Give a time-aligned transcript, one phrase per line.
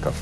[0.00, 0.14] markað.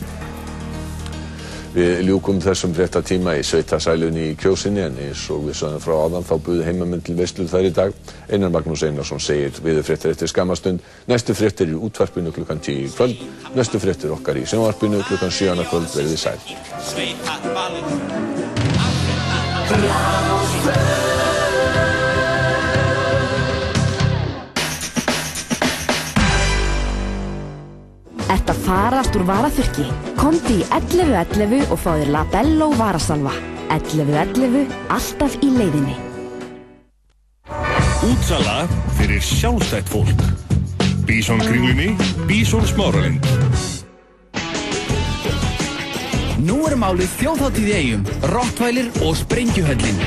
[1.69, 5.95] Við ljúkum þessum frétta tíma í sveitasælunni í kjósinni en eins og við sögum frá
[6.01, 7.93] áðan þá buði heimamund til veistlur þær í dag.
[8.33, 10.81] Einar Magnús Einarsson segir við fréttir eftir skamastund.
[11.07, 13.21] Næstu fréttir í útvarpinu klukkan 10 í kvöld.
[13.55, 16.41] Næstu fréttir okkar í sjónvarpinu klukkan 7 kvöld verðið sæl.
[28.29, 29.87] Ert að farast úr varaþurki?
[30.19, 33.33] Komdu í 11.11 og fá þér Labello varasalva.
[33.73, 35.97] 11.11, alltaf í leiðinni.
[38.05, 38.67] Útsala
[38.99, 40.21] fyrir sjálfstætt fólk.
[41.09, 41.95] Bísón kringlunni,
[42.29, 43.25] Bísón smáralind.
[46.45, 50.05] Nú er málið þjóðháttíð í eigum, Rottweiler og Sprengjuhöllin.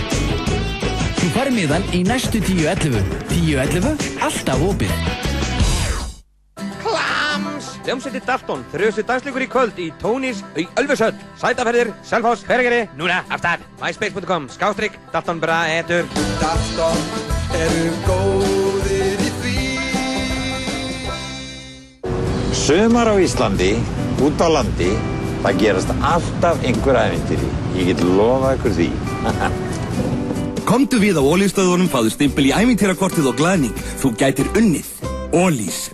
[1.18, 3.02] Þú farið miðan í næstu 10.11.
[3.34, 5.31] 10.11, alltaf opið.
[7.82, 11.16] Hljómsveitir Dalton þrjóðsir dansleikur í kvöld í Tónis í Ölfusöll.
[11.42, 13.64] Sætaferðir, Selfoss, Hvergeri, núna, af stað.
[13.82, 16.06] MySpace.com, skástrygg, Dalton bra etur.
[16.42, 17.00] Dalton
[17.58, 19.56] eru góðir í því.
[22.62, 23.74] Sumar á Íslandi,
[24.22, 24.92] út á landi,
[25.42, 27.50] það gerast alltaf einhver æfintýri.
[27.80, 28.92] Ég get lofa ykkur því.
[30.70, 33.82] Komdu við á ólífstöðunum, fáðu stimpil í æfintýrakortið og glaðning.
[34.04, 34.94] Þú gætir unnið.
[35.34, 35.90] Ólís.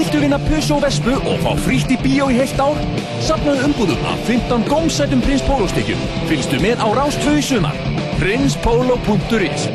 [0.00, 2.78] Viltu vinna Peugeot Vespu og fá frítt í bíó í heilt ár?
[3.20, 6.00] Safnaðu umbúðum af 15 gómsætum Prins Pólo stykkjum.
[6.30, 7.76] Fylgstu með á Rástvö í sumar.
[8.16, 9.68] prinspolo.is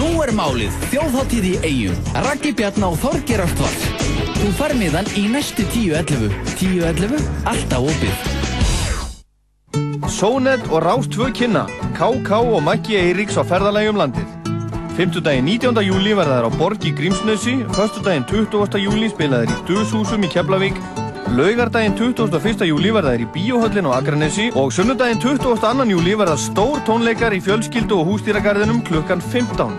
[0.00, 3.74] Nú er málið þjóðháttíð í eigum, Raggi Bjarná og Þorger Artvar.
[4.40, 6.34] Þú farið miðan í næstu 10.11.
[6.58, 8.14] 10.11, alltaf opið.
[10.10, 14.43] Sónet og Rás 2 kynna, KK og Maggi Eiríks á ferðalagi um landið.
[14.94, 15.42] 50.
[15.42, 15.80] 19.
[15.82, 18.28] júli verða þær á Borg í Grímsnösi, 1.
[18.30, 18.78] 20.
[18.78, 20.78] júli spila þær í Duðshúsum í Keflavík,
[21.34, 22.62] laugardaginn 21.
[22.70, 25.88] júli verða þær í Bíóhöllin á Akranesi og sunnudaginn 22.
[25.90, 29.74] júli verða stór tónleikar í fjölskyldu og hústýragarðinum klukkan 15.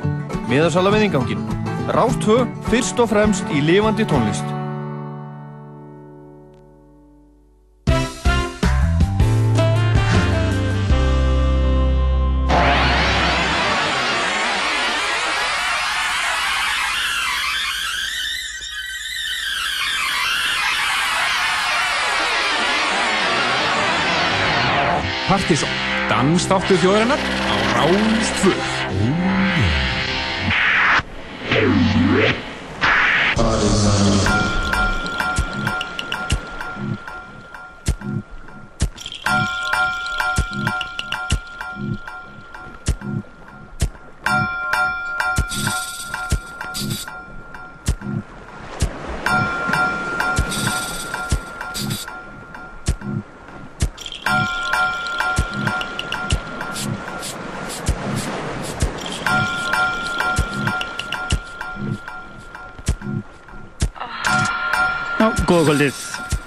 [0.51, 1.47] Miðarsala við ingangin.
[1.95, 4.54] Rás 2 fyrst og fremst í lifandi tónlist.
[26.35, 29.94] Dansþáttu þjóðarinnar á Rástvö.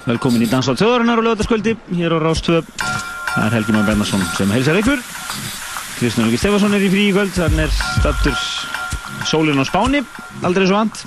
[0.09, 2.63] Velkomin í Danslátt þjóðarinnar og lögataskvöldi hér á Rástvö.
[2.65, 5.03] Það er Helgi Már Bjarnason sem heilsar ykkur.
[5.99, 7.35] Kristján Helgi Stefansson er í frí í kvöld.
[7.37, 8.39] Hann er stattur
[9.29, 10.01] sólinn á Spáni,
[10.41, 11.03] aldrei svo vant.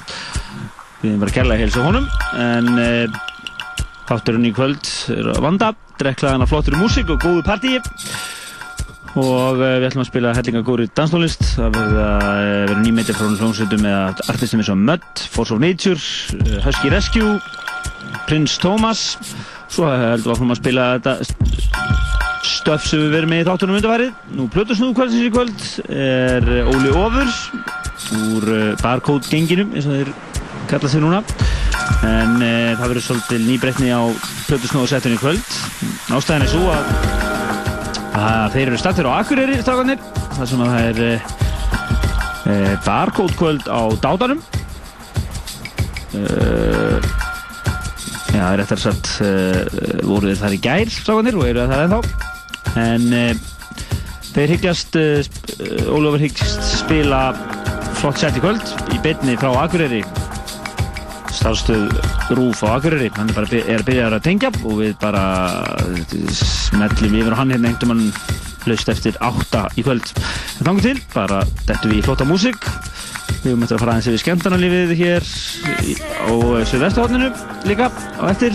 [1.00, 2.06] Við erum bara kærlega að heilsa honum.
[2.38, 2.90] En e,
[4.06, 5.72] þátturinn í kvöld er að vanda.
[5.98, 7.80] Drekklaðan af flottur músík og góðu partíi.
[9.18, 11.42] Og e, við ætlum að spila hellingagóri danstónlist.
[11.56, 15.98] Það verða e, verið nýmeitir frá hljómsveitum með artistum eins og Mud, Force of Nature,
[16.62, 17.34] Husky Rescue,
[18.32, 19.18] Prince Thomas.
[19.68, 21.12] Svo heldum við áfram að spila þetta
[22.48, 24.12] stöf sem við verðum með í þáttunum undarfærið.
[24.38, 27.28] Nú Plutusnúð kvöldsins í kvöld er Óli Ofur
[28.32, 30.12] úr e, Barcode genginu eins og þeir
[30.70, 31.20] kalla sig núna.
[32.08, 34.00] En e, það verður svolítið nýbreytni á
[34.46, 35.56] Plutusnúð settunni í kvöld.
[36.08, 36.88] Ástæðan er svo að
[38.22, 40.00] að þeir eru stattir á Akureyri strákanir
[40.38, 41.12] þar sem að það er e,
[42.48, 42.56] e,
[42.88, 44.40] barcode kvöld á dátanum
[46.16, 47.28] e,
[48.32, 49.30] já, réttar sagt e,
[50.06, 52.00] voru þeir þar í gær strákanir og eru það ennþá.
[52.82, 53.24] En e,
[54.32, 55.06] þeir hyggjast e,
[55.92, 57.22] Ólafur hyggjast spila
[58.00, 60.02] flott sett í kvöld í beinni frá Akureyri.
[61.32, 61.90] Starfstöð
[62.36, 65.22] Rúf á Akureyri hann er bara by- er að byrja að tengja og við bara
[66.32, 68.12] smellum yfir hann hérna einhvern mann
[68.62, 70.12] hlaust eftir átta í kvöld.
[70.60, 72.68] En þannig til, bara dettum við í flotta músík
[73.42, 76.30] við eftir að fara aðeins yfir skemmtarnalífið hér á
[76.70, 77.30] Suðvesturhóttinu
[77.66, 78.54] líka á eftir.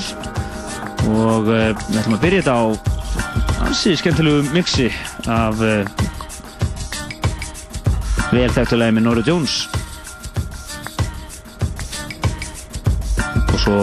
[1.07, 2.65] Og uh, við ætlum að byrja þetta á
[3.67, 4.87] ansi skemmtilegu mixi
[5.27, 5.83] af uh,
[8.31, 9.59] vel þekktulega með Nora Jones.
[13.51, 13.77] Og svo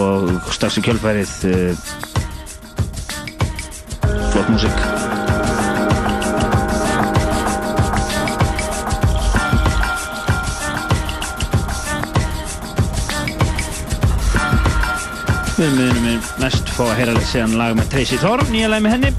[0.57, 1.87] strax í kjölfærið uh,
[4.33, 4.94] flott músík
[15.65, 19.13] Við munum mest fá að heyra séðan lag með Tracy Thorn, nýja lag með henni.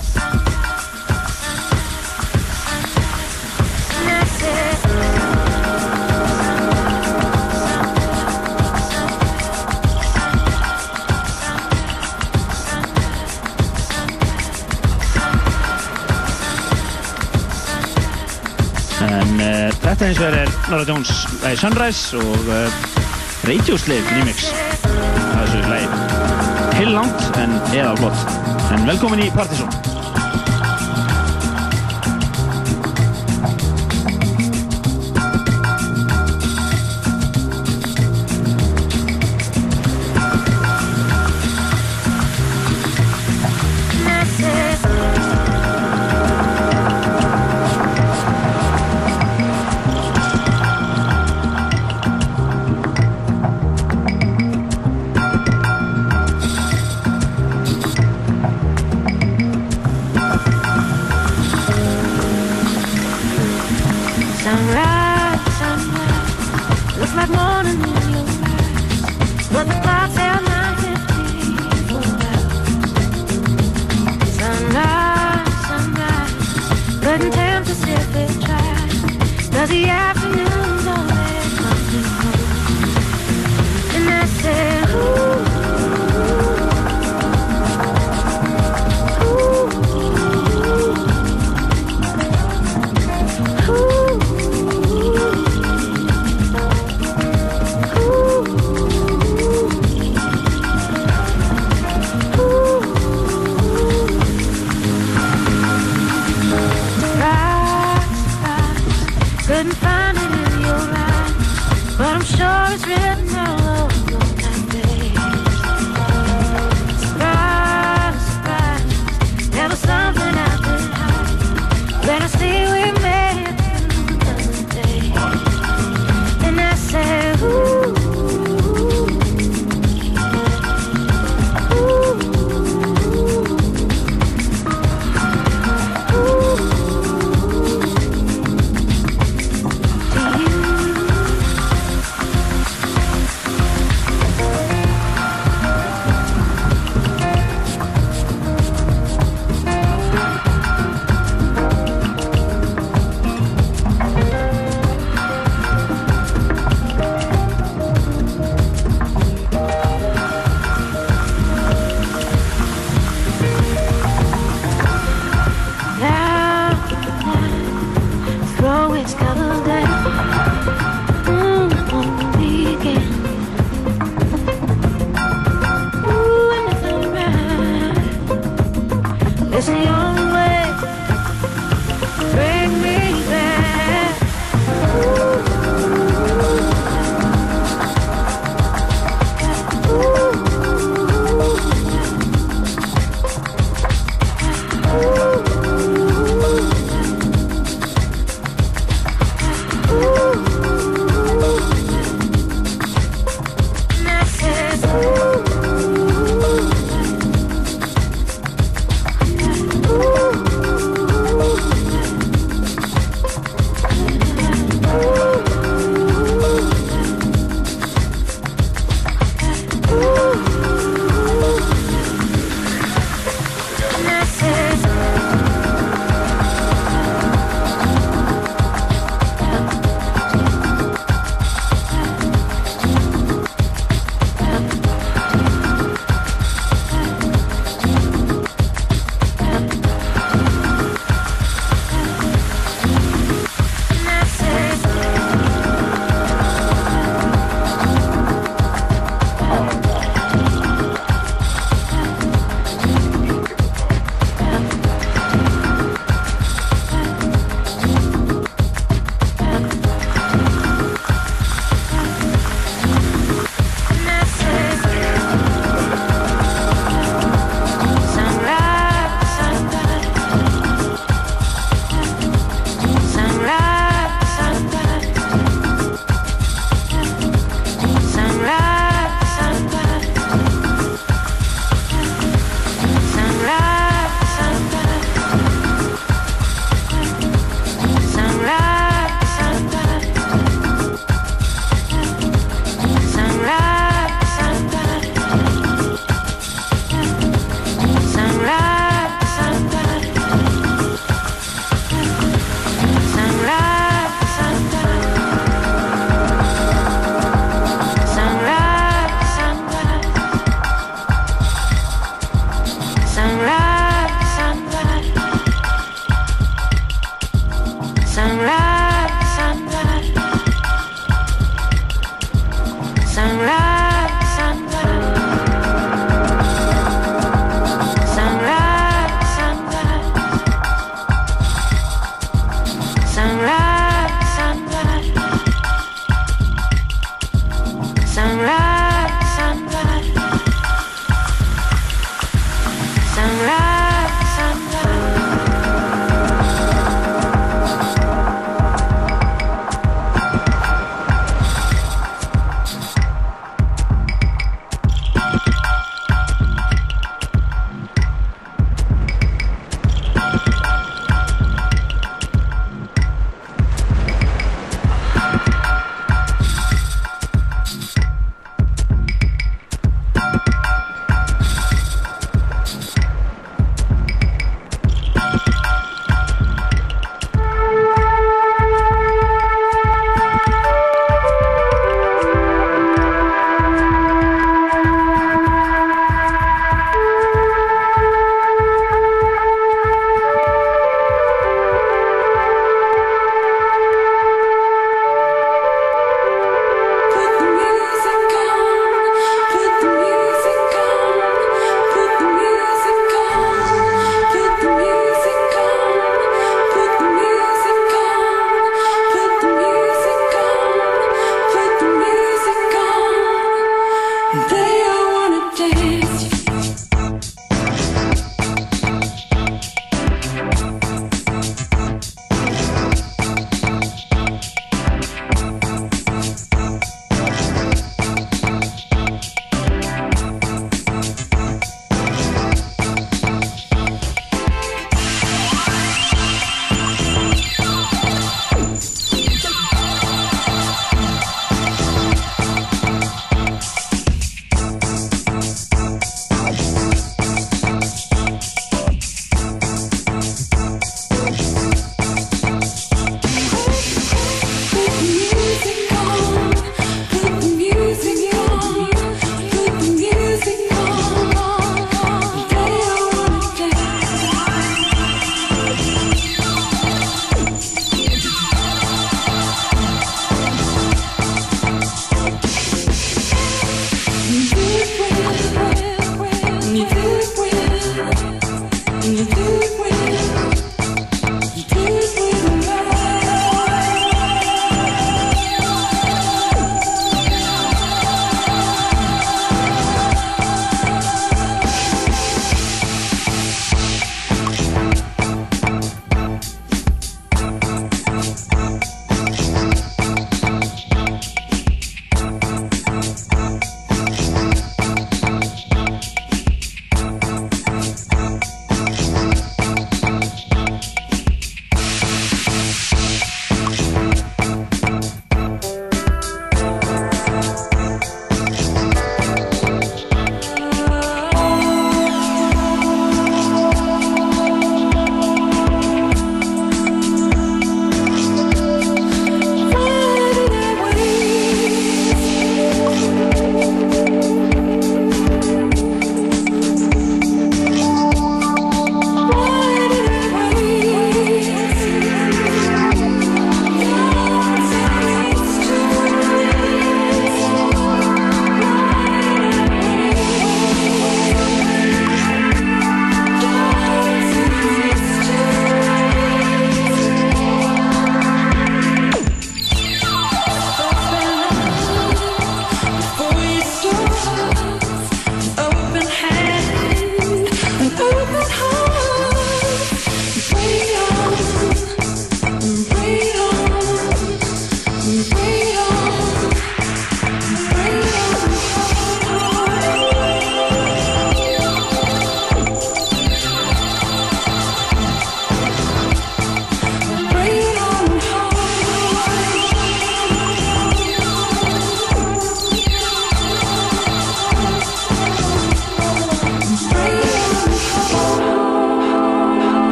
[19.01, 22.83] En uh, þetta eins og er Nora Jones lagi Sunrise og uh,
[23.50, 24.51] Radio Slave remix.
[24.86, 26.04] Af þessu lagi
[26.75, 28.39] heil langt en eða flott.
[28.75, 29.94] En velkomin í Partizón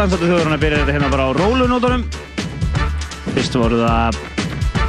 [0.00, 2.02] dansandi þjóðurinn að byrja þetta hérna bara á rólunótunum.
[3.34, 4.18] Fyrst voru það,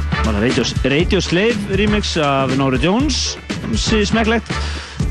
[0.08, 3.18] var það Radio, Radio Slave remix af Nora Jones,
[3.76, 4.48] smekklegt.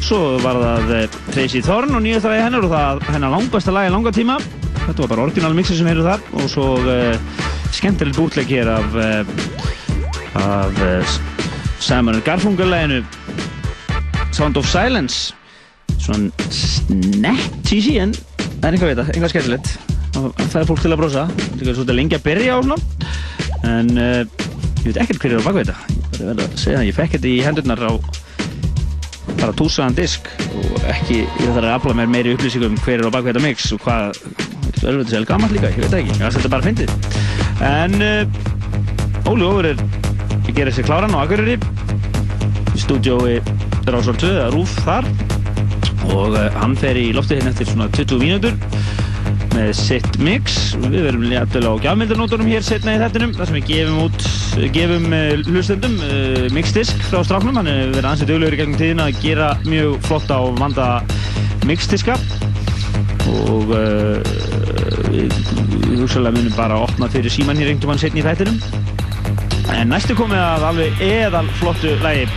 [0.01, 3.91] Svo var það eh, Tracy Thorn og nýjast lagi hennar og það hennar langbæsta lagi
[3.93, 4.39] langa tíma.
[4.79, 7.45] Þetta var bara orginal mixi sem heyrðu þar og svo uh,
[7.77, 9.21] skemmtilegt bútleik hér af, uh,
[10.41, 11.13] af uh,
[11.77, 13.03] Simon Garfunkel-læginu
[14.33, 15.35] Sound of Silence
[16.01, 19.80] svona snett cheesy en það er einhvað að vita, einhvað skemmtilegt
[20.51, 21.25] það er fólk til að brosa.
[21.31, 22.77] Það er svolítið lengi að byrja á svona.
[23.71, 24.49] En uh,
[24.81, 25.99] ég veit ekkert hver er á bakvið þetta.
[26.11, 27.91] Ég verða að segja það, ég fekk þetta í hendurnar á
[29.41, 33.09] bara túsaðan disk og ekki, ég þarf að afla mér meiri upplýsingum um hver er
[33.09, 34.19] á bakvið þetta mix og hvað,
[34.67, 36.89] þetta er verið gammalt líka, ég veit ekki, ég veist þetta bara fyndið.
[37.71, 39.83] En uh, Óli Óður er
[40.41, 41.57] að gera sér kláran á Akureyri.
[42.75, 43.39] Í stúdjói
[43.87, 45.07] Rásar 2 eða Rúf þar.
[46.11, 48.57] Og uh, hann fer í loftið hérna eftir svona 20 mínútur
[49.55, 50.59] með sitt mix.
[50.81, 54.27] Við verum léttilega á gjafmyndarnótunum hér setna í þettinum þar sem við gefum út
[54.75, 57.57] gefum uh, hlustendum uh, mixdisk frá stráknum.
[57.59, 60.87] Hann hefur verið ansið duglegur í gegnum tíðina að gera mjög flotta og vanda
[61.69, 62.17] mixdiska.
[63.31, 64.21] Og uh,
[65.09, 65.35] við,
[65.87, 68.61] við hugsalega munum bara að opna fyrir síman hér einhvern veginn setni í þættinum.
[69.71, 72.27] En næstu komið að alveg eðal flottu lægi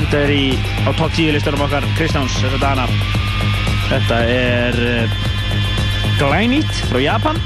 [0.00, 0.44] þetta er í
[0.86, 2.86] á top 10 listanum okkar Kristjáns þessa dagana.
[3.90, 4.80] Þetta er
[6.20, 7.38] Glænít frá Japan.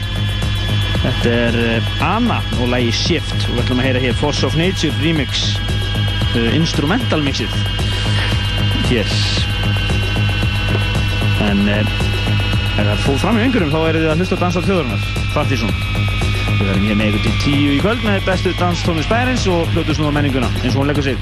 [1.04, 3.34] Þetta er uh, Anna og lægi Shift.
[3.46, 5.44] Og við ætlum að heyra hér Force of Nature remix
[6.34, 7.54] uh, instrumental mixið
[8.88, 9.14] hér.
[11.46, 11.94] En uh,
[12.74, 15.08] ef það fóð fram í einhverjum þá er þið að hlusta á Dans á þjóðurnar
[15.36, 15.74] Partíson
[16.58, 19.94] við verðum hér með ykkur til tíu í kvöld með bestu danstónlist bæjarins og hljótu
[19.94, 21.18] snúða menninguna eins og hún leggur sig.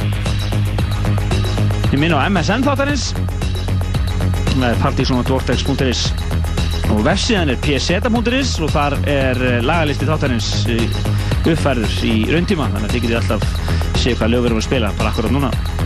[1.93, 3.11] Ég minn á MSN þáttarins
[4.57, 6.32] með partysonadvortex.is
[6.93, 10.99] og vefsíðan er pseta.is og þar er eh, lagalisti þáttarins eh,
[11.43, 14.93] uppfærður í rauntíma þannig að þið getið alltaf séu hvað lögur við erum að spila
[14.99, 15.82] bara akkurat núna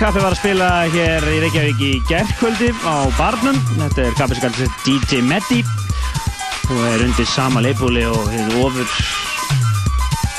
[0.00, 3.56] kaffi var að spila hér í Reykjavík í gerðkvöldi á Barnum.
[3.74, 5.58] Þetta er kaffi sem kallar sig DJ Meddi
[6.70, 8.94] og er undir sama leifbúli og hefur ofur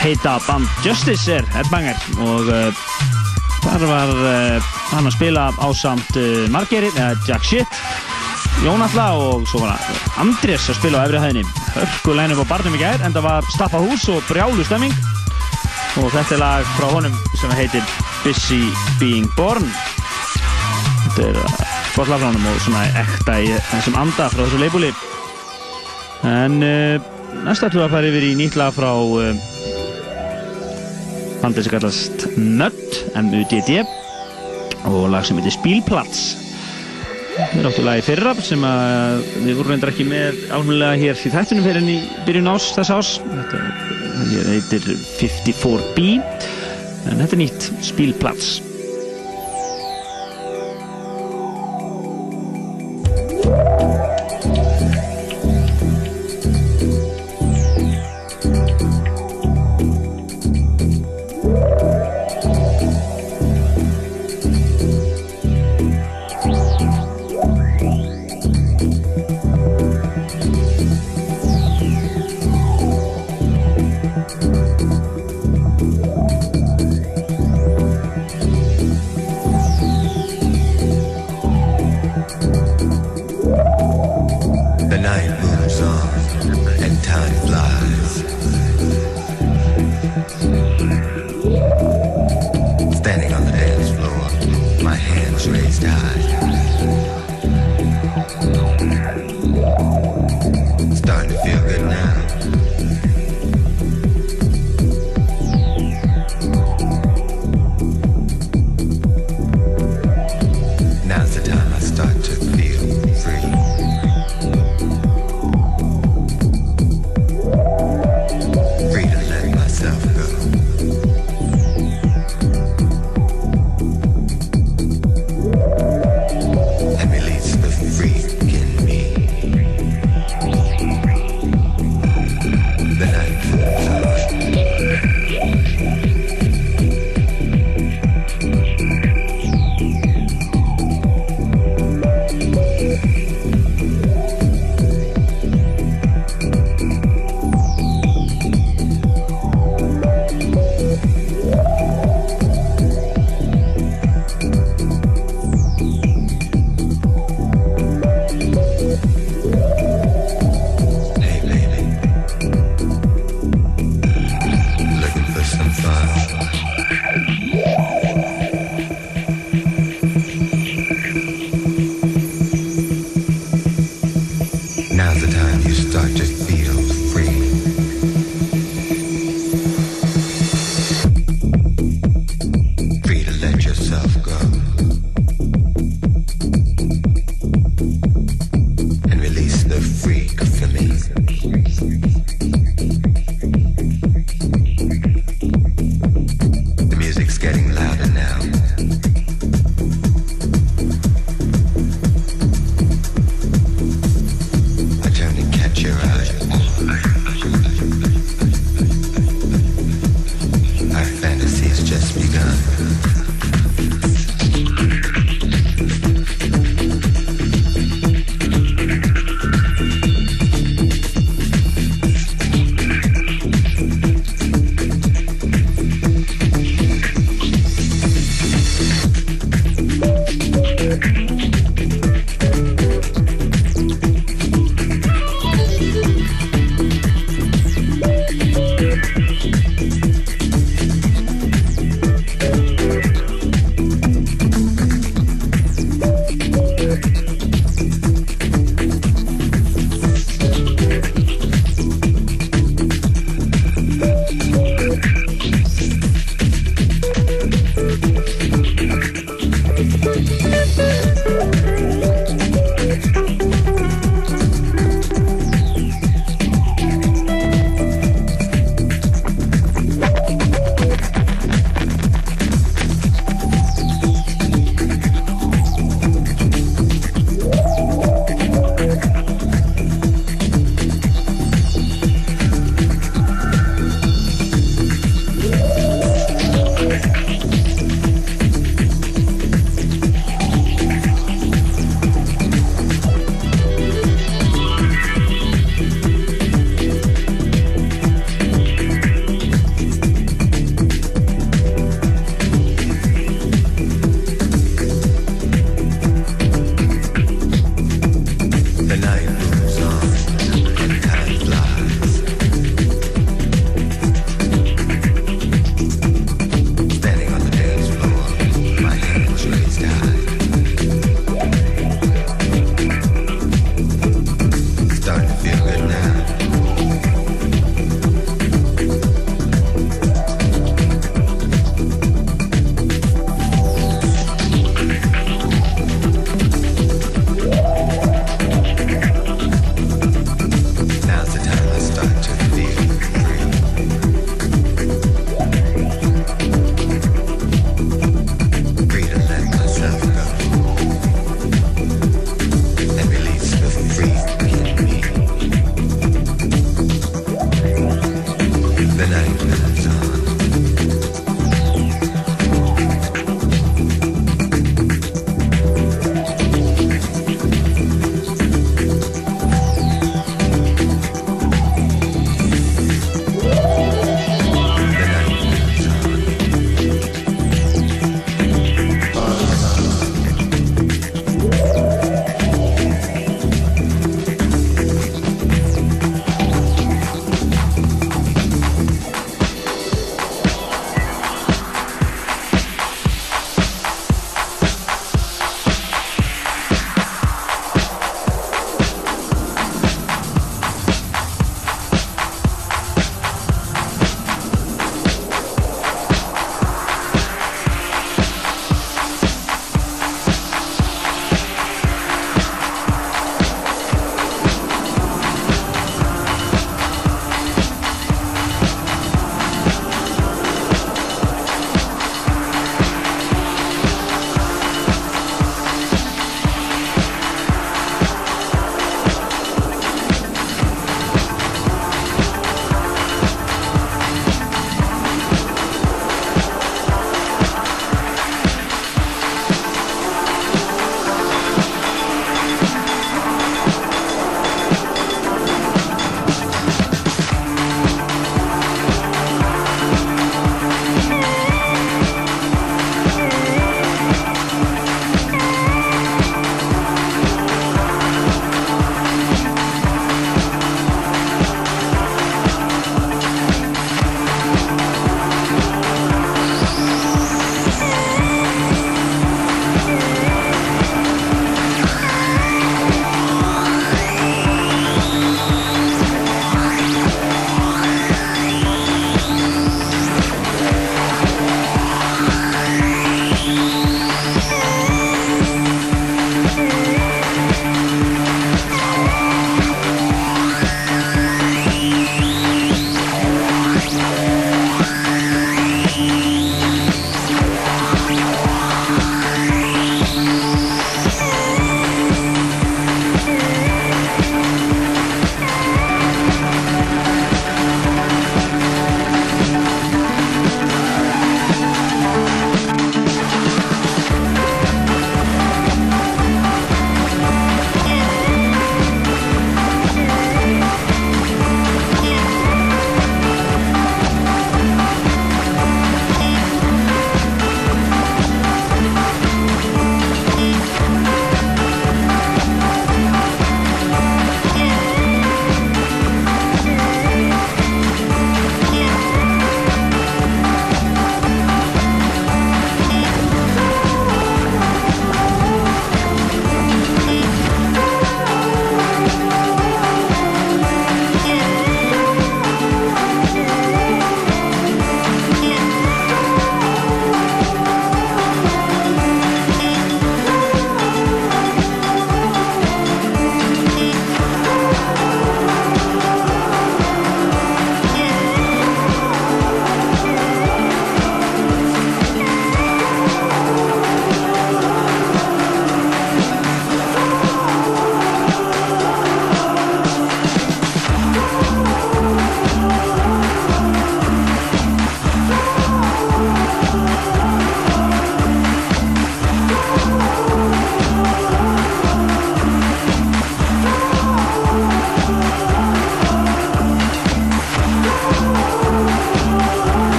[0.00, 2.82] heita band Justice er headbanger og uh,
[3.62, 7.78] þar var uh, hann að spila á samt uh, Margeri, eða Jack Shit,
[8.64, 9.78] Jónalla og svo var
[10.24, 11.46] Andrés að spila á efri hæðinni.
[11.76, 14.98] Hörku lænum á Barnum í gerð en það var stappa hús og brjálu stemming
[16.02, 17.86] og þetta er lag frá honum sem heitir
[18.24, 19.66] Busy Being Born.
[21.04, 21.36] Þetta er
[21.94, 24.88] gott lag frá honum og svona ekta í þessum anda frá þessu leifbúli
[26.24, 27.10] en uh,
[27.44, 29.36] næsta að fara yfir í nýtt lag frá uh,
[31.42, 33.84] bandið sem kallast Nudd M-U-D-D
[34.88, 36.24] og lag sem heitir Spílplats
[37.34, 41.64] Við áttu lagi fyrra sem að við vorum reyndar ekki með álmulega hér í þættunum
[41.66, 41.96] fyrir enn í
[42.28, 43.08] byrjun ás þess ás.
[43.26, 44.86] Þetta heitir
[45.18, 46.04] 54B
[47.08, 48.73] en þetta er nýtt spílplats.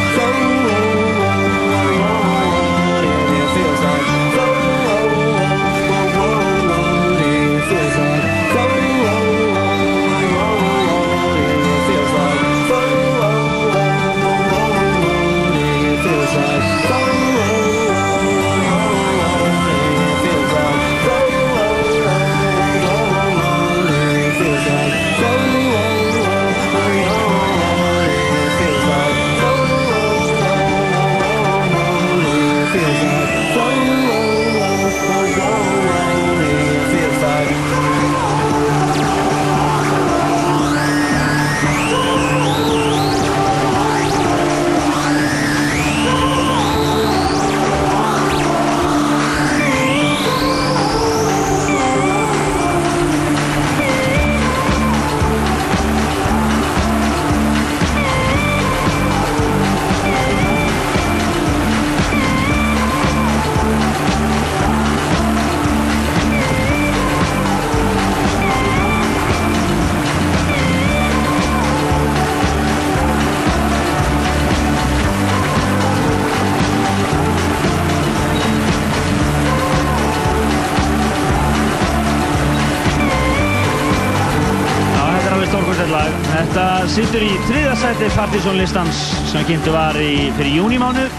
[85.86, 86.10] Stórkvæmstætt lag.
[86.32, 88.98] Þetta situr í þriðasæti Partizón-listans
[89.30, 91.10] sem kynntu var í, fyrir júnimánuð.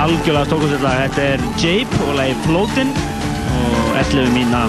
[0.00, 1.00] Algjörlega stórkvæmstætt lag.
[1.04, 2.92] Þetta er Jape og lagi Floatin
[3.54, 4.64] og 11 mína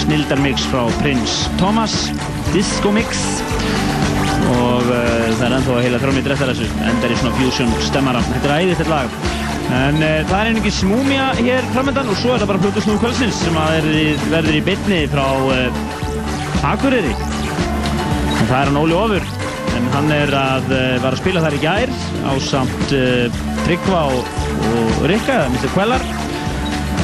[0.00, 1.94] snildarmix frá Prince Thomas,
[2.52, 3.20] Disco Mix
[4.44, 8.20] og uh, það er ennþá heila þrómið drettar þessu, endar í svona fusion stemmara.
[8.34, 9.14] Þetta er æðið þetta lag.
[9.74, 12.98] En uh, það er einungis Múmia hér framöndan og svo er það bara Plutus Nú
[13.00, 17.14] Kvöldsins sem er, í- verður í bytni frá uh, Akureyri.
[18.54, 19.24] Það er hann Óli Ofur,
[19.74, 21.90] en hann er að uh, var að spila þar í gær
[22.22, 24.28] á samt uh, Tryggva og,
[24.68, 25.72] og Rikka, eða Mr.
[25.74, 26.04] Quellar.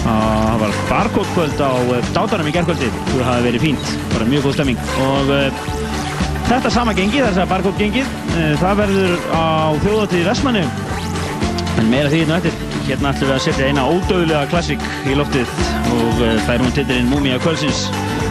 [0.05, 4.55] Það var barkótkvöld á uh, dátanum í gærkvöldi, það hafi verið fínt, bara mjög góð
[4.61, 4.85] stemming.
[5.09, 5.65] Og uh,
[6.53, 9.47] þetta sama gengi, þess að barkótgengið, uh, það verður á
[9.89, 10.63] þjóðatíð Vestmannu.
[11.81, 12.63] En meira því hérna eftir.
[12.87, 15.51] Hérna ætlum við að setja eina ódöðlega klassík í loftið
[15.97, 17.89] og það er hún titilinn Múmia Kvöldsins.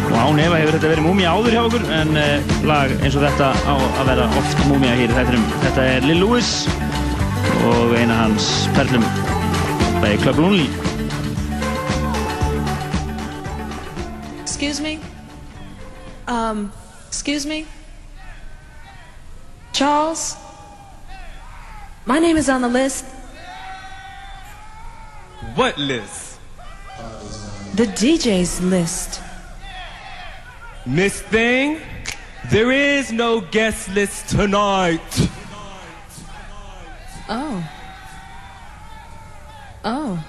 [0.09, 3.25] Og án efa hefur þetta verið Múmia áður hjá okkur en uh, lag eins og
[3.27, 5.45] þetta á að vera oft Múmia hér í þættinum.
[5.65, 6.53] Þetta er Lil Louis
[7.69, 9.05] og eina hans perlum
[10.01, 10.67] by Club Lonely.
[14.41, 14.99] Excuse me?
[16.27, 16.71] Um,
[17.07, 17.65] excuse me?
[19.73, 20.35] Charles?
[22.05, 23.05] My name is on the list.
[25.55, 26.39] What list?
[27.75, 29.18] The DJ's list.
[30.85, 31.79] Miss Thing,
[32.49, 35.29] there is no guest list tonight.
[37.29, 37.69] Oh.
[39.83, 40.25] Oh.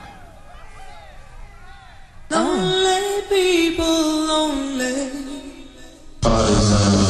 [2.31, 3.25] Lonely oh.
[3.29, 3.87] people,
[4.27, 5.11] lonely.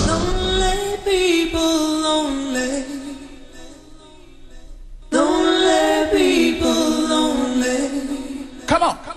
[0.06, 2.84] Lonely people, lonely.
[5.10, 8.48] Lonely people, lonely.
[8.66, 9.09] Come on.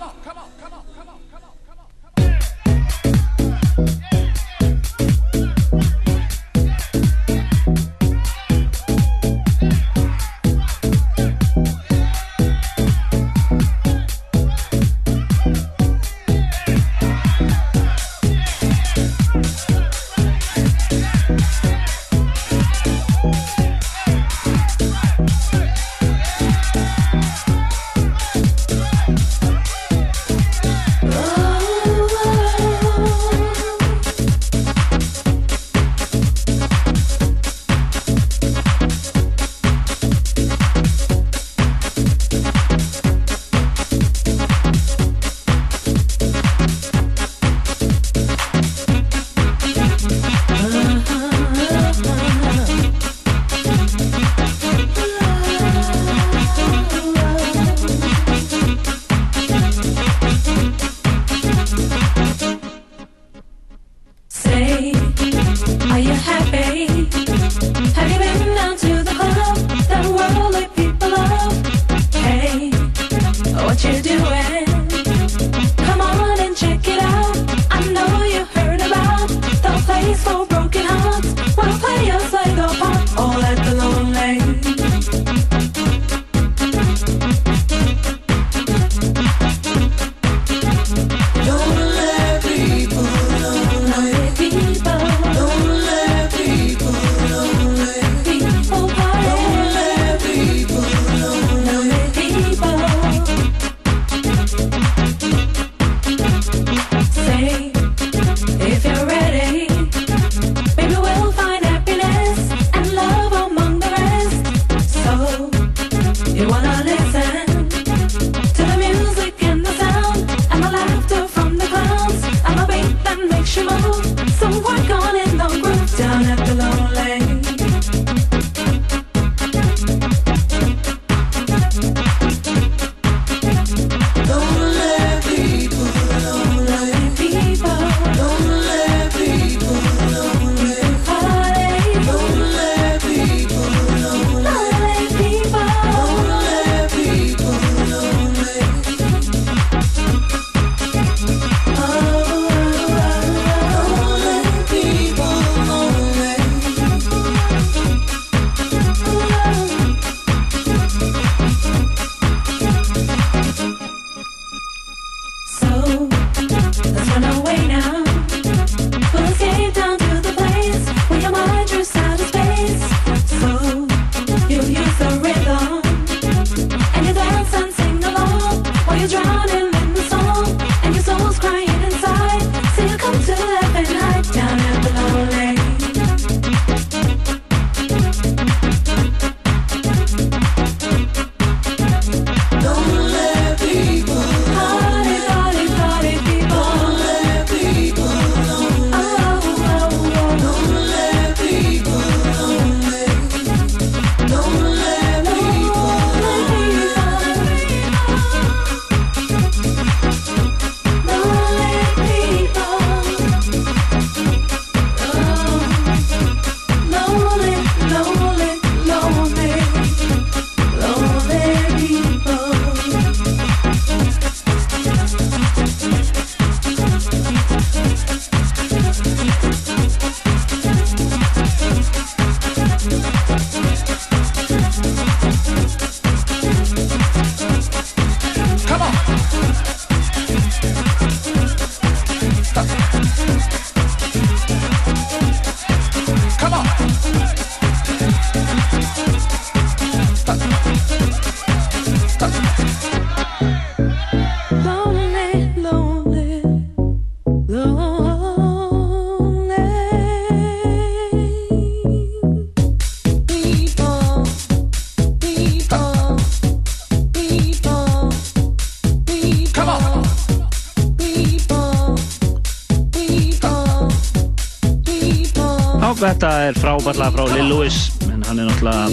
[276.14, 278.86] Þetta er frábært lag frá Lil Louis en hann er náttúrulega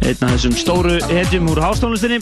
[0.00, 2.18] einn af þessum stóru hetjum úr hástónlistinni.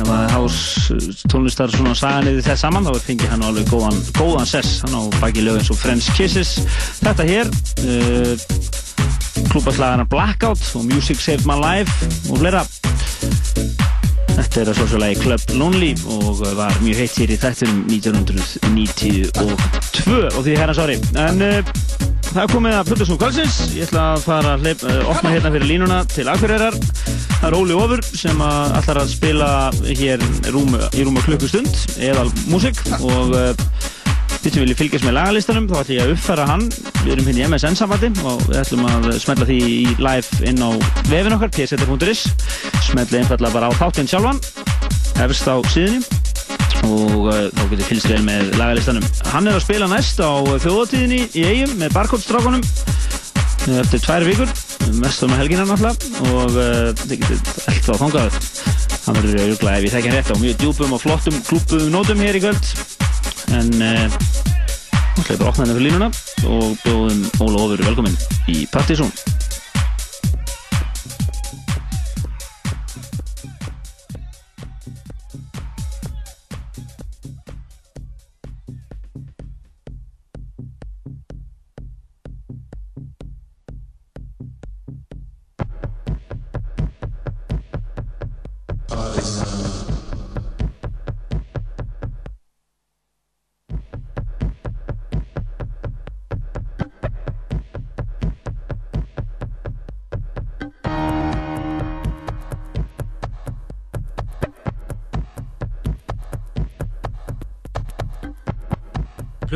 [0.00, 4.80] Ef að hástónlistar svona saga niður þess saman þá fengi hann alveg góðan, góðan sess.
[4.86, 6.54] Hann á baki lög eins og French Kisses.
[7.02, 7.52] Þetta hér
[7.84, 8.32] uh,
[9.52, 11.92] klúbaslagana Blackout og Music Saved My Life
[12.32, 12.64] og fleira.
[14.32, 17.84] Þetta er að svo svo lagi Club Lonely og var mjög heitt hér í þættinum
[17.92, 19.28] 1992
[20.32, 20.96] og því herrans ári.
[21.20, 21.81] En uh,
[22.32, 23.56] það er komið að Plutusnú Kvölsins.
[23.76, 26.76] Ég ætla að fara að hleyp, uh, opna hérna fyrir línuna til Akureyrar.
[27.32, 29.48] Það er Óli Ofur sem ætlar að spila
[29.88, 30.22] hér
[30.54, 33.50] rúmu, í rúma klukkustund, eðal músik og uh,
[34.42, 36.64] þið sem viljið fylgjast með lagalistanum þá ætlum ég að uppfæra hann.
[37.02, 40.64] Við erum hérna í MSN sambandi og við ætlum að smetla því í live inn
[40.64, 40.70] á
[41.10, 42.26] vefin okkar, pseta.is.
[42.88, 44.42] Smetla einfallega bara á þáttinn sjálfan,
[45.22, 46.11] efst á síðunni
[46.88, 49.06] og uh, þá getur fylgst vel með lagalistanum.
[49.32, 50.30] Hann er að spila næst á
[50.64, 52.64] þjóðatíðinni í eigum með barkóttstrákunum
[53.78, 54.50] eftir tvær vikur,
[54.98, 58.40] mest um helgina náttúrulega og uh, þið getur allt á þangað.
[59.02, 62.22] Hann verður auðvitað ef ég þekki hann rétt á mjög djúpum og flottum klúpum nótum
[62.22, 62.74] hér í kvöld
[63.52, 63.72] en
[65.22, 66.08] ætlaði bara að opna henni fyrir línuna
[66.48, 68.18] og bjóðum Óla Ofur velkominn
[68.50, 69.12] í Partizón.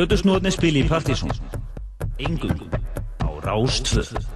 [0.06, 1.32] Plötusnóðni spili í Partizón.
[2.22, 2.60] Engum
[3.26, 4.35] á Rástföð.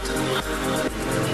[0.00, 1.27] i don't left.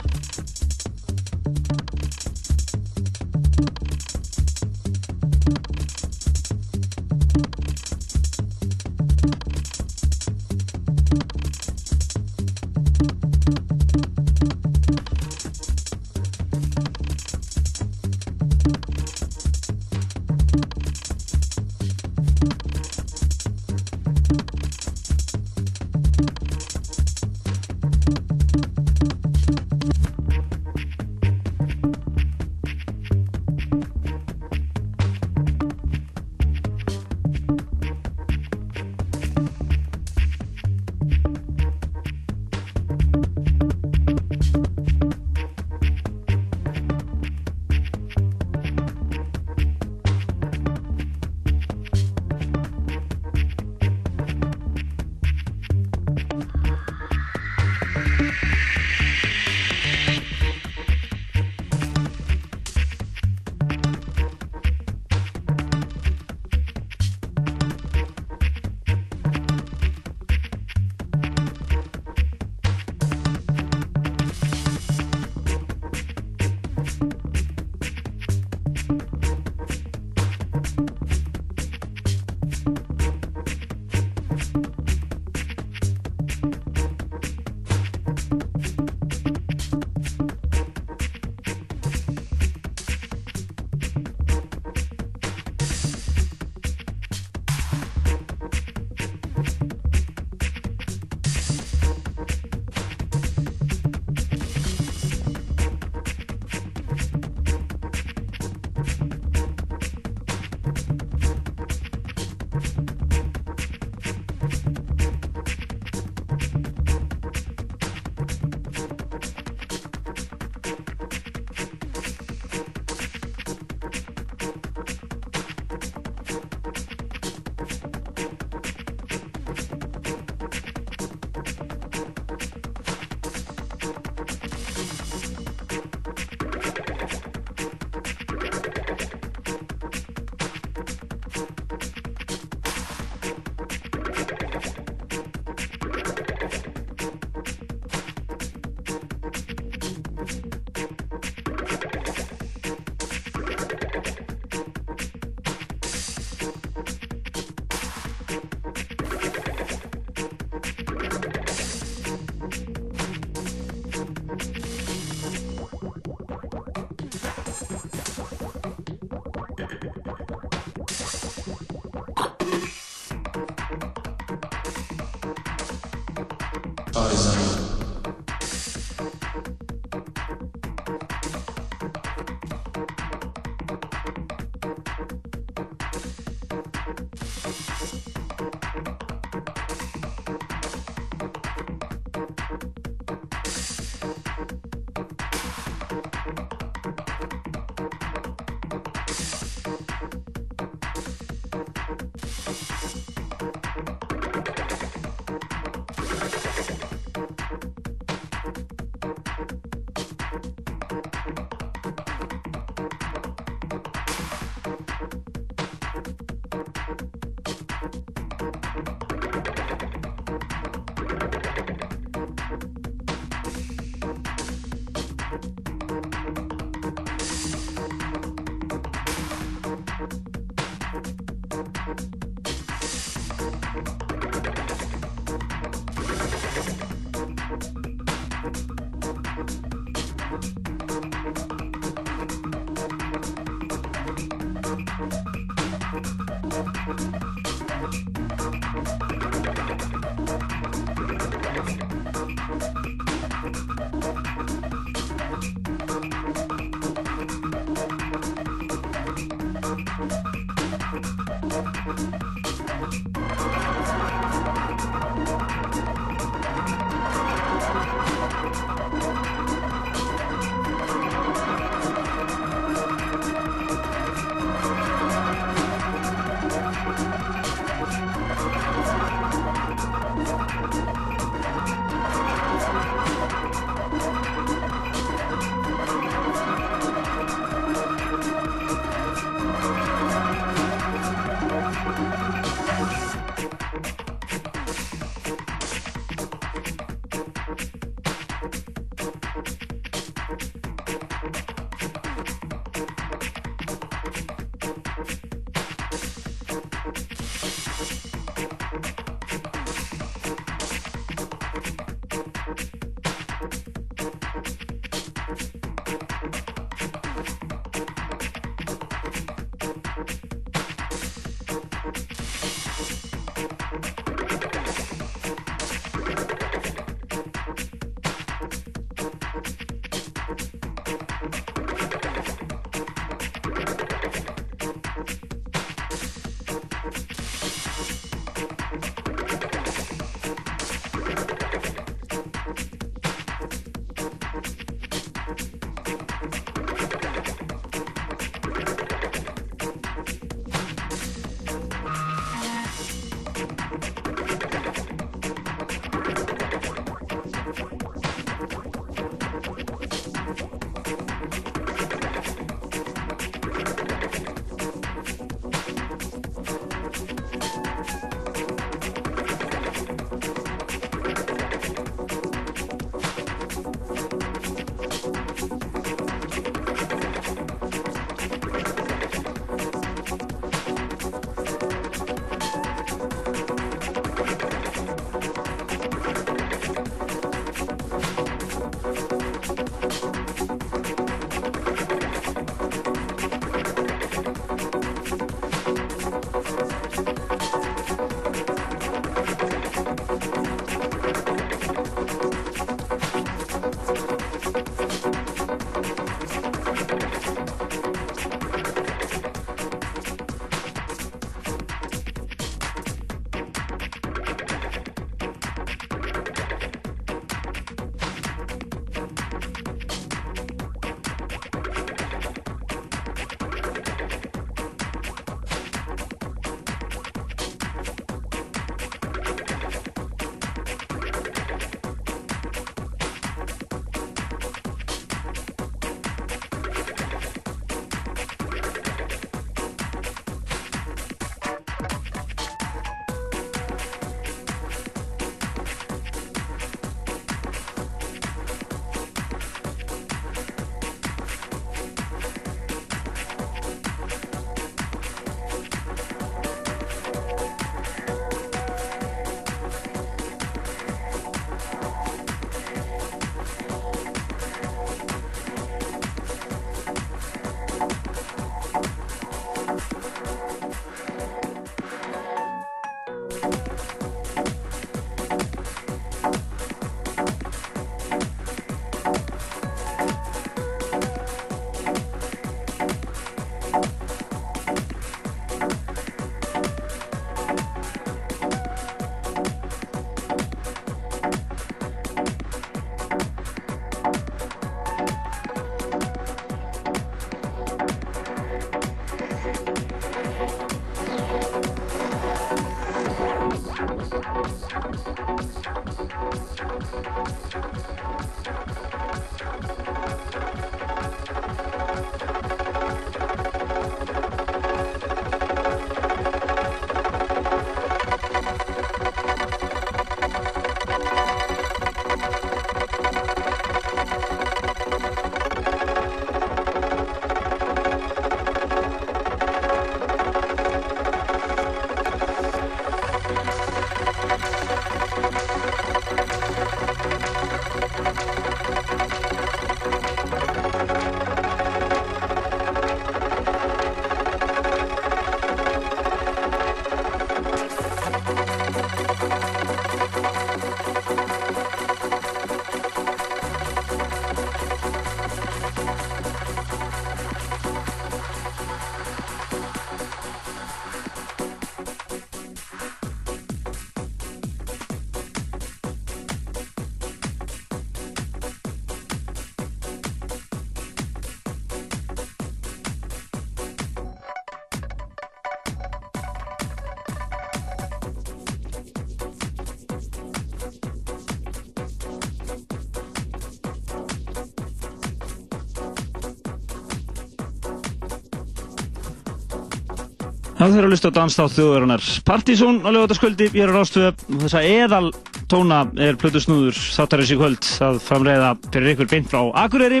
[590.66, 592.04] Þeir eru að lusta á danstátt þjóðarinnar.
[592.26, 595.12] Partizón á lögataskvöldi, ég er á Rástvö Þessa eðal
[595.46, 597.68] tóna er plötu snúður þáttarins í kvöld.
[597.86, 600.00] Að framreiða fyrir ykkur beint frá Akureyri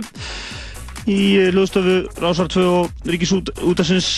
[1.06, 1.18] í
[1.54, 4.10] lögstofu Rásar 2 og Ríkisút útasins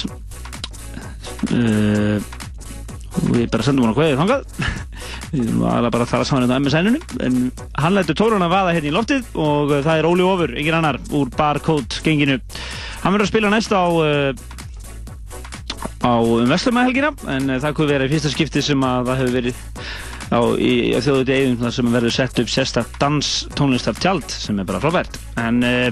[1.52, 4.50] uh, og við bara sendum hann á kveðið þangað.
[5.34, 7.40] Við erum alveg bara að tala saman hérna á MSN-inu en
[7.76, 10.80] hann lætur tórun að vaða hérna í loftið og uh, það er Óli Ofur, engin
[10.80, 12.40] annar úr Barcode genginu.
[13.02, 14.47] Hann verður að spila næst á uh,
[16.08, 19.34] á um Vestlumæðhelgina en uh, það kunne vera í fyrsta skipti sem að það hefur
[19.36, 19.62] verið
[20.32, 24.80] á, á þjóðuti eigum sem verður sett upp sérstakt dans tónlistar tjald sem er bara
[24.82, 25.18] frábært.
[25.40, 25.90] En uh,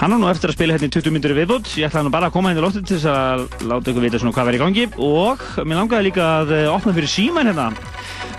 [0.00, 2.30] hann á nú eftir að spila hérna í 20 myndur viðbútt ég ætlaði nú bara
[2.30, 4.64] að koma hérna í lóttið til þess að láta ykkur vita svona hvað verður í
[4.64, 4.86] gangi.
[5.08, 7.70] Og mér langaði líka að uh, opna fyrir síman hérna.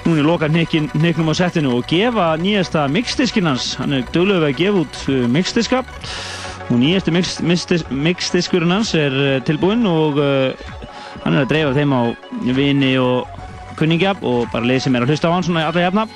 [0.06, 3.74] Núna í loka hniknum á settinu og gefa nýjasta mixdiskinn hans.
[3.82, 5.82] Hann er döglega við að gefa út mixdiska
[6.76, 10.52] mix, mixdis, mixdiskurinn hans er uh, tilbúinn og uh,
[11.24, 12.02] hann er að dreifa þeim á
[12.58, 13.28] vini og
[13.78, 16.08] kunningja og bara leið sem er að hlusta á hann svona alla jafna.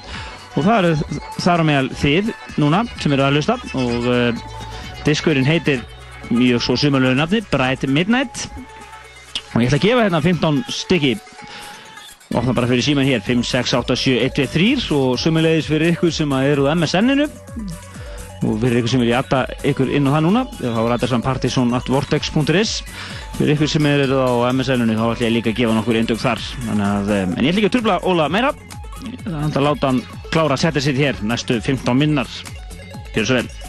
[0.57, 3.57] Og það eru þar á meðal þið núna sem eru að hlusta.
[3.80, 4.44] Og uh,
[5.06, 5.86] diskurinn heitir
[6.32, 8.48] mjög svo sumalögu nafni Bright Midnight.
[9.53, 11.14] Og ég ætla að gefa hérna 15 stykki.
[12.32, 15.95] Opna bara fyrir síman hér 5, 6, 8, 7, 1, 2, 3 og sumulegis fyrir
[15.95, 17.28] ykkur sem eru á MSN-inu
[18.41, 22.73] og fyrir ykkur sem vilja adda ykkur inn á það núna þá er adressan partysonatvortex.is
[23.38, 26.41] fyrir ykkur sem eru á MSN-inu þá ætla ég líka að gefa nokkur indug þar.
[26.73, 28.53] Að, um, en ég ætla ekki að trubla Óla meira.
[29.01, 32.30] Þannig að láta hann klára að setja sitt hér næstu 15 minnar.
[33.15, 33.60] Gjör svo vel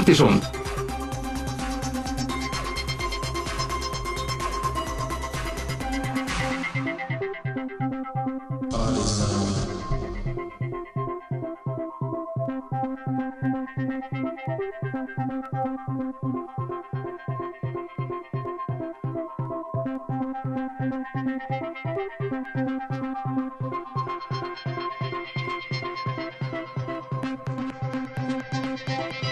[0.00, 0.60] パーティション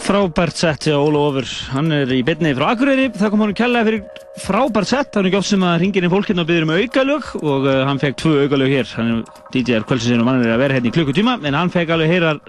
[0.00, 1.48] frábært sett hjá Óla Ofur.
[1.74, 3.10] Hann er í byrni frá Akureyri.
[3.14, 5.10] Það kom honum kærlega fyrir frábært sett.
[5.12, 7.68] Það er ekki oft sem að ringir inn fólk hérna og byrður um aukalög og
[7.68, 8.88] uh, hann fekk tvö aukalög hér.
[8.98, 11.94] Hann er DJ-ar kvöldsins og mann er að vera hérna í klukkutíma en hann fekk
[11.94, 12.40] alveg heyrar,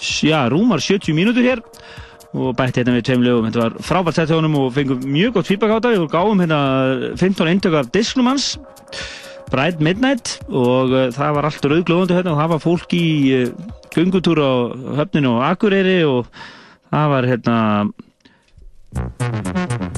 [0.00, 1.64] já, rúmar 70 mínútur hér
[2.30, 3.48] og bætti hérna við tveim lögum.
[3.50, 5.96] Þetta var frábært sett hjá honum og fengum mjög gott feedback á þetta.
[5.96, 6.62] Við gáum hérna
[7.18, 8.54] 15 eintök af disknum hans.
[9.50, 13.52] Bright Midnight og uh, það var allt rauðglóðandi hérna og það var fólk í uh,
[13.90, 14.52] göngutúr á
[15.00, 16.30] höfninu á Akureyri og
[16.90, 17.56] það var hérna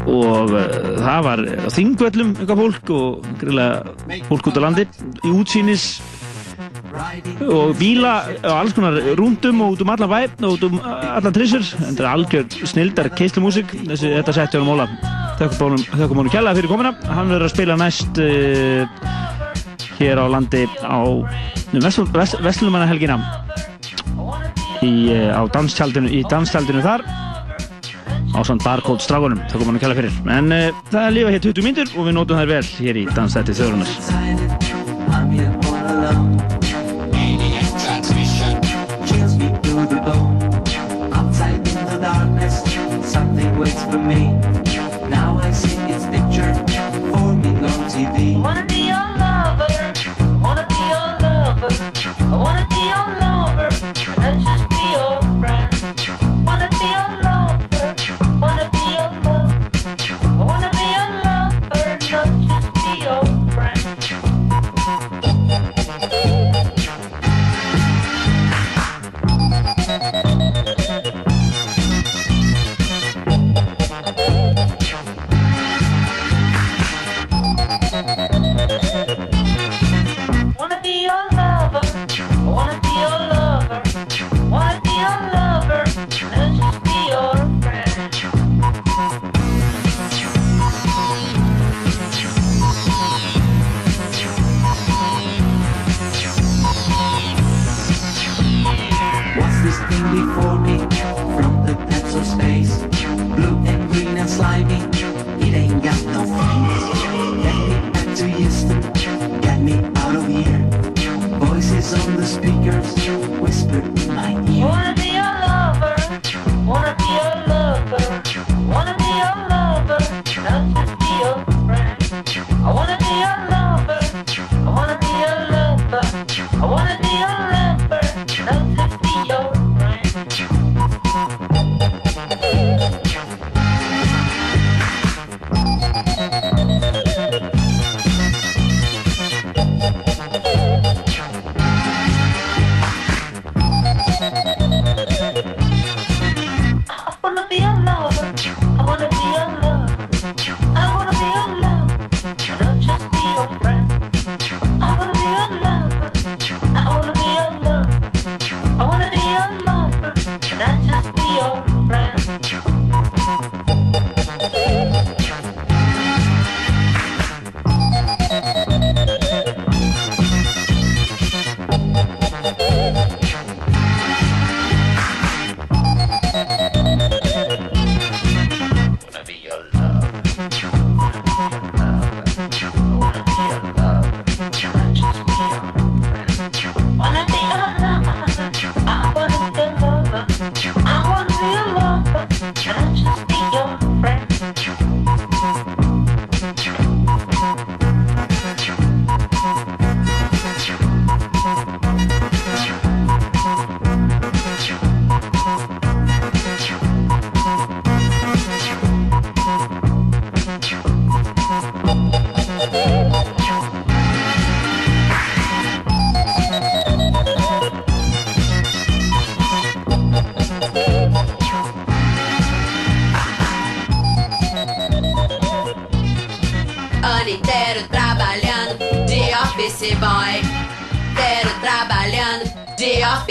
[0.07, 0.65] og uh,
[1.01, 4.89] það var á þingvöllum eitthvað fólk og fólk út á landi
[5.25, 5.87] í útsýnis
[7.49, 8.13] og bíla
[8.45, 11.65] á alls konar rúndum og út um allan væp og út um allan trissur.
[11.65, 14.89] Þetta er algjör snildar keislumúsik þessi þetta setti honum Óla
[15.41, 16.93] þökkum honum kjalla fyrir komuna.
[17.09, 18.85] Hann verður að spila næst uh,
[19.99, 21.01] hér á landi á
[21.73, 23.19] Vestlumannahelgina
[24.83, 27.07] í, uh, á danstjaldinu, í danstjaldinu þar
[28.33, 29.41] á svona barcode strákunum.
[29.53, 30.15] Þökkum honum kjalla fyrir.
[30.33, 33.09] En uh, það er lífa hér 20 mínútur og við nótum þær vel hér í
[33.13, 33.91] dansstætti þjóðrunar
[43.93, 44.32] I'm here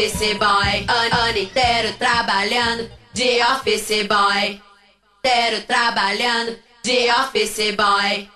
[0.02, 0.86] office boy.
[0.88, 4.60] Ano, ano inteiro trabalhando de office boy.
[5.18, 8.28] Inteiro trabalhando de office boy.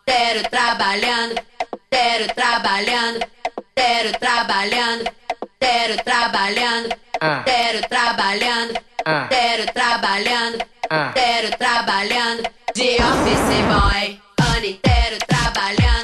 [0.00, 1.40] Inteiro trabalhando,
[1.84, 3.20] inteiro trabalhando,
[3.70, 5.04] inteiro trabalhando,
[5.54, 8.74] inteiro trabalhando, inteiro trabalhando,
[9.06, 10.58] inteiro trabalhando,
[10.90, 12.42] inteiro trabalhando
[12.74, 14.20] de office boy.
[14.48, 16.03] Ano inteiro trabalhando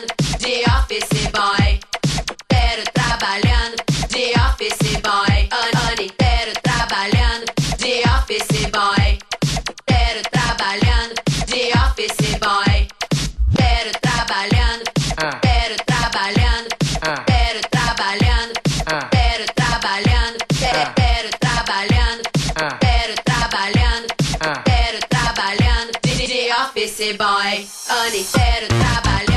[27.01, 27.67] se vai.
[27.89, 29.30] Annie, zero trabalho.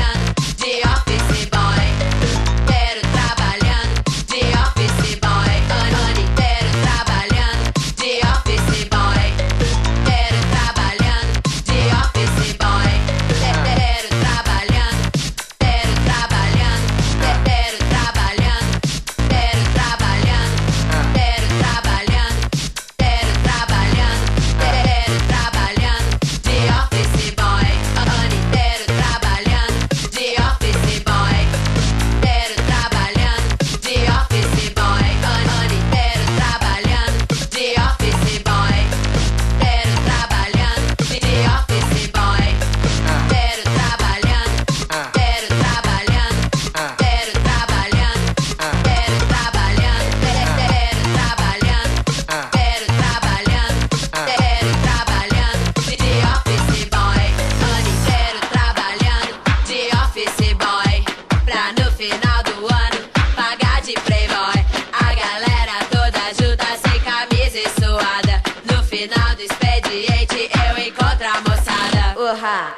[72.44, 72.76] Terra.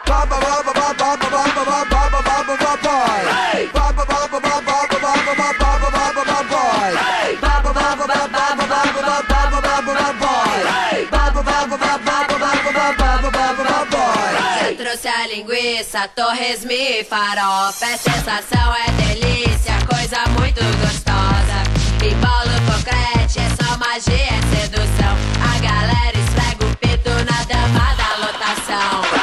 [14.58, 17.86] Você trouxe a linguiça, torresmi e farofa.
[17.86, 21.58] É sensação, é delícia, coisa muito gostosa.
[22.04, 25.16] E bolo concrete, é só magia, é sedução.
[25.42, 29.15] A galera esfrega o pito na dama da lotação.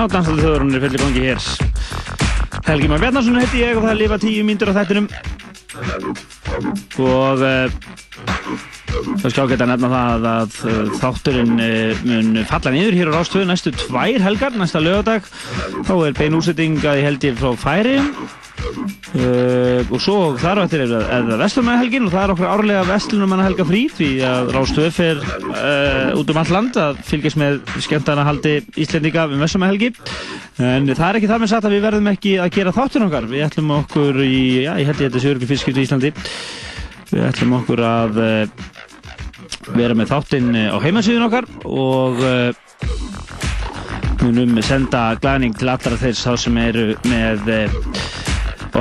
[0.00, 1.48] Þá dansaðu þjóðrunir fyrir gangi hér.
[2.64, 5.08] Helgi Már Bjarnarsson heiti ég og það er lifa tíu mínútur á þættinum.
[7.04, 7.74] Og eh,
[8.94, 13.16] það er skjágætt að nefna það að eh, þátturinn eh, mun falla niður hér á
[13.18, 15.28] rástöðu næstu tvær helgar, næsta lögadag.
[15.84, 18.14] Þá er bein útsetting að ég held ég frá færiðum.
[19.10, 23.32] Uh, og svo þar á þetta er það vestlumæðahelgin og það er okkur árlega vestlunum
[23.32, 25.22] manna helga frí því að Ráðstöf er
[25.60, 29.90] uh, út um all land að fylgjast með skemmtana haldi Íslendinga um Vestlumæðahelgi
[30.60, 33.28] en það er ekki það með satt að við verðum ekki að gera þáttur okkar.
[33.30, 36.12] Við ætlum okkur í, já ég held ég þetta sé örgir fyrstskipt í Íslandi.
[37.10, 38.66] Við ætlum okkur að uh,
[39.76, 42.24] vera með þáttinn uh, á heimasíðun okkar og
[44.20, 47.48] munum senda glæning til allra þeir sá sem eru með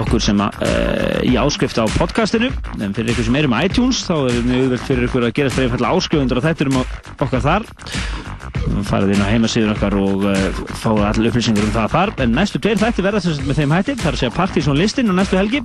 [0.04, 2.50] okkur sem að, uh, í áskrift á podcastinu.
[2.80, 5.54] En fyrir ykkur sem eru með iTunes þá er mjög auðvelt fyrir ykkur að gera
[5.66, 7.68] einfallega áskrifundur á þætturum okkar þar.
[8.90, 12.14] Farið inn á heimasíðun okkar og uh, fáið allir upplýsingar um það þar.
[12.26, 15.12] En næstu tveir þætti verða sem sagt með þeim hætti það er að Partizón listin
[15.12, 15.64] á næstu helgi.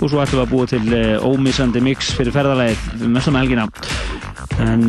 [0.00, 3.68] Og svo ætlum við að búa til uh, ómissandi mix fyrir ferðarlegið mestum helgina.
[4.64, 4.86] En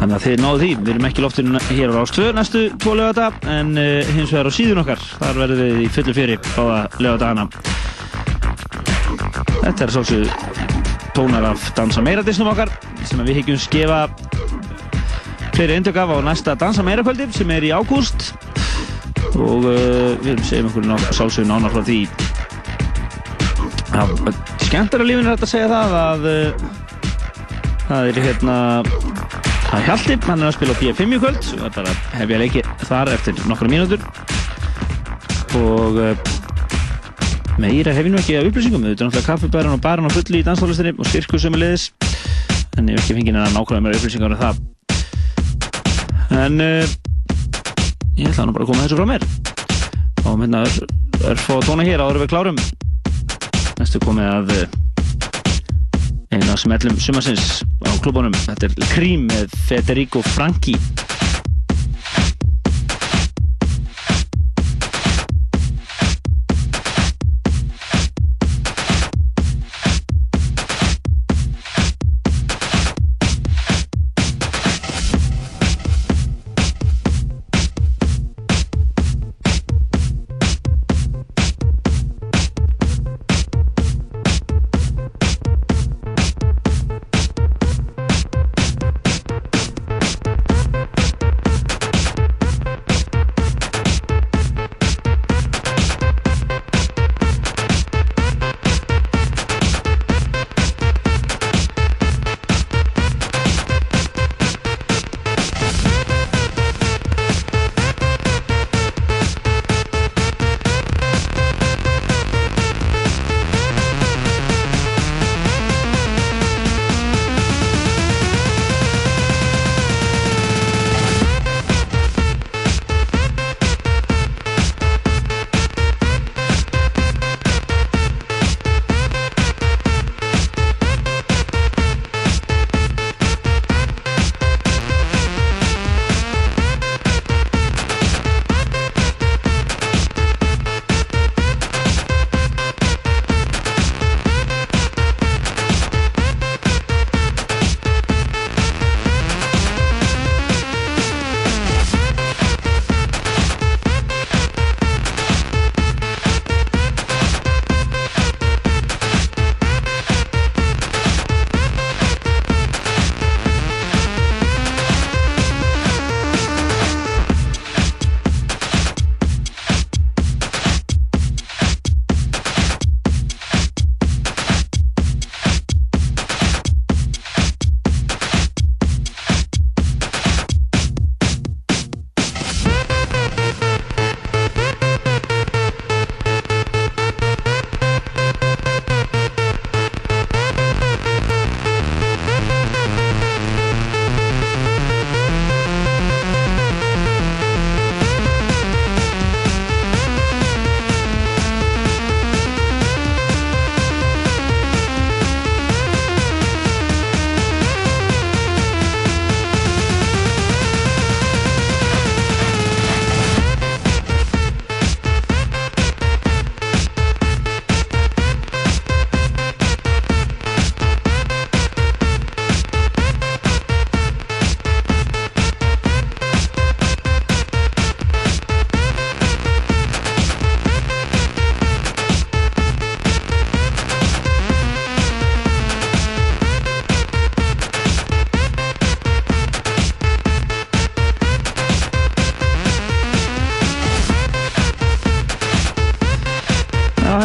[0.00, 0.72] þannig að þið náðu því.
[0.80, 4.52] Við erum ekki loftinu hér á Rástvö næstu tvo lögata en uh, hins vegar á
[4.58, 5.06] síðun okkar.
[5.20, 7.48] Þar verðum við í fullu fjöri báða lögatagana
[9.60, 10.30] þetta er svolítið
[11.14, 12.70] tónar af dansa meira disnum okkar
[13.06, 14.00] sem við higgjum skefa
[15.54, 18.30] fleiri eindök af á næsta dansa meira kvöldi sem er í ágúst.
[19.40, 22.00] Og uh, við segjum ykkur sálsögum nánar frá því.
[23.90, 24.02] Já,
[24.66, 26.66] skemmtar á lífinu er þetta að segja það að uh,
[27.86, 28.58] það er hérna
[29.70, 31.44] það er Hjalti, hann er að spila á P5 í kvöld.
[31.60, 34.02] Og það er að hefja leiki þar eftir nokkra mínútur.
[35.60, 36.10] Og uh,
[37.62, 38.82] meira hef ég nú ekki af upplýsingum.
[38.88, 41.90] Þetta er náttúrulega kaffibæran og barinn á fulli í danstólistinni og styrku sömulegis
[42.78, 44.60] en ég hef ekki fengið neina nákvæmlega meira upplýsingar um það.
[46.40, 46.98] En uh,
[48.18, 49.26] ég ætla nú bara að koma þessu frá mér.
[50.26, 50.66] Og minna
[51.30, 52.62] örf og tóna hér áður við klárum.
[53.78, 54.54] Næstu komið að
[56.30, 60.76] uh, eina sem ellum sumarsins á klubunum þetta er Cream með Federico Franchi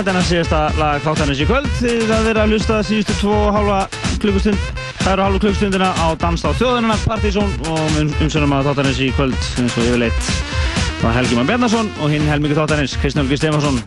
[0.05, 1.67] þetta er næst síðasta lag þáttanins í kvöld.
[1.79, 3.77] Þið það verið að hlusta síðustu tvo og hálfa
[4.21, 4.67] klukkustund,
[4.99, 9.07] það eru hálfu klukkustundina á Dans á þjóðunina, Partizón og um, umsönum að þáttanins í
[9.17, 10.29] kvöld eins og yfirleitt.
[10.99, 13.81] Var Helgi Mann Bjarnason og hinn helmingu þáttanins, Kristján Helgi Stefansson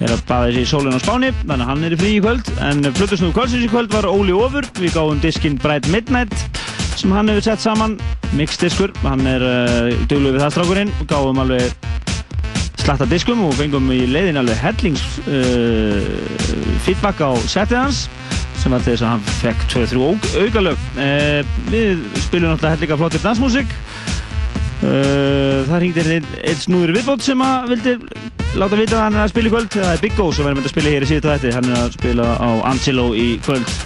[0.00, 2.24] er að baða þessi í sólinn á Spáni, þannig að hann er í frí í
[2.24, 2.52] kvöld.
[2.64, 6.32] En flutusnúðu kvöldsins í kvöld var Óli Ofur, við gáum diskinn Bright Midnight
[6.96, 8.00] sem hann hefur sett saman,
[8.38, 11.00] mixdiskur, hann er uh, dugluð við það strákurinn.
[11.02, 11.81] Og gáum alveg
[12.82, 16.00] slatta diskum og fengum í leiðin alveg hellings uh,
[16.82, 18.00] feedback á setið hans
[18.58, 20.08] sem var þess að hann fekk 2-3
[20.42, 20.82] aukalög.
[20.96, 23.70] Uh, við spilum náttúrulega hellinga flottir dansmusik
[24.82, 27.94] uh, það hringdi einn ein snúður viðbót sem að vildi
[28.58, 29.76] láta vita að hann er að spila í kvöld.
[29.76, 31.78] Það er Big Go sem verður með að spila hér í síðan þetta hann er
[31.84, 33.76] að spila á Angelo í kvöld.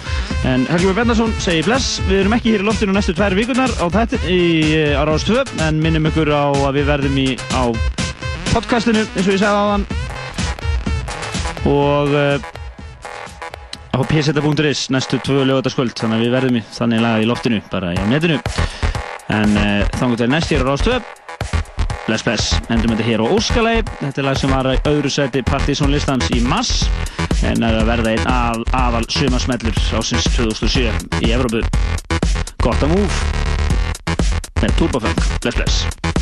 [0.47, 2.01] En Helgi Björn Bendarsson segi bless.
[2.09, 4.41] Við erum ekki hér í loftinu næstu tvær vikurnar á þetta í
[4.97, 7.63] á Rás 2 en minnum ykkur á að við verðum í á
[8.53, 9.85] podcastinu eins og ég segði á þann
[11.67, 12.37] og uh,
[13.97, 17.93] á pseta.is næstu tvö lögataskvöld þannig að við verðum í þannig lagað í loftinu bara
[17.95, 18.37] í netinu.
[19.33, 20.99] En uh, þannig til næst hér á Rás 2
[22.07, 22.53] bless bless.
[22.71, 23.83] Endum þetta hér á Óskalagi.
[23.99, 26.85] Þetta er lag sem var í öðru seti Partizón listans í mass
[27.45, 31.65] en að verða einn að, aðal sumasmellur ásins 2007 í Evrópu.
[32.63, 33.23] Gott að múf.
[34.63, 36.16] Með Turbofunk bless bless